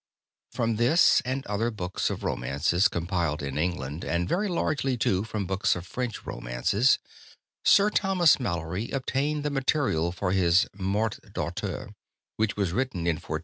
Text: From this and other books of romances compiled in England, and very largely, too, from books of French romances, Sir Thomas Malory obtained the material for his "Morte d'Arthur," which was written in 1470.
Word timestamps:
From 0.51 0.77
this 0.77 1.21
and 1.25 1.45
other 1.45 1.69
books 1.69 2.09
of 2.09 2.23
romances 2.23 2.87
compiled 2.87 3.43
in 3.43 3.59
England, 3.59 4.03
and 4.03 4.27
very 4.27 4.47
largely, 4.47 4.97
too, 4.97 5.23
from 5.23 5.45
books 5.45 5.75
of 5.75 5.85
French 5.85 6.25
romances, 6.25 6.97
Sir 7.63 7.91
Thomas 7.91 8.39
Malory 8.39 8.89
obtained 8.89 9.43
the 9.45 9.51
material 9.51 10.11
for 10.11 10.31
his 10.31 10.65
"Morte 10.75 11.19
d'Arthur," 11.31 11.89
which 12.37 12.57
was 12.57 12.71
written 12.71 13.01
in 13.01 13.17
1470. 13.17 13.39